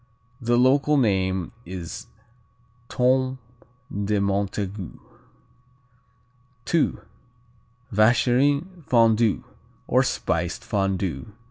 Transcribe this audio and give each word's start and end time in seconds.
The 0.41 0.57
local 0.57 0.97
name 0.97 1.51
is 1.63 2.07
Tome 2.89 3.37
de 3.93 4.19
Montague. 4.19 4.97
II. 6.73 6.93
Vacherin 7.93 8.81
Fondu, 8.87 9.43
or 9.87 10.01
Spiced 10.01 10.63
Fondu. 10.63 11.31